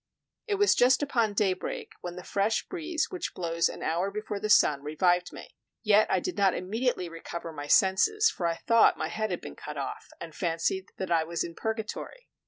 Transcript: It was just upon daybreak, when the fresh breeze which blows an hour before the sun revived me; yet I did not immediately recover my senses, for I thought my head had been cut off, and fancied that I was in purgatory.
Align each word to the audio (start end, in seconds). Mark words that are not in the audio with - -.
It 0.47 0.55
was 0.55 0.73
just 0.73 1.03
upon 1.03 1.35
daybreak, 1.35 1.91
when 2.01 2.15
the 2.15 2.23
fresh 2.23 2.67
breeze 2.67 3.11
which 3.11 3.35
blows 3.35 3.69
an 3.69 3.83
hour 3.83 4.09
before 4.09 4.39
the 4.39 4.49
sun 4.49 4.81
revived 4.81 5.31
me; 5.31 5.53
yet 5.83 6.09
I 6.09 6.19
did 6.19 6.35
not 6.37 6.55
immediately 6.55 7.07
recover 7.07 7.51
my 7.51 7.67
senses, 7.67 8.27
for 8.27 8.47
I 8.47 8.55
thought 8.55 8.97
my 8.97 9.09
head 9.09 9.29
had 9.29 9.41
been 9.41 9.55
cut 9.55 9.77
off, 9.77 10.07
and 10.19 10.33
fancied 10.33 10.87
that 10.97 11.11
I 11.11 11.23
was 11.23 11.43
in 11.43 11.53
purgatory. 11.53 12.27